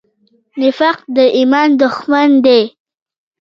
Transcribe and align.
نفاق 0.61 0.97
د 1.15 1.17
ایمان 1.37 1.69
دښمن 1.81 2.29
دی. 2.45 2.61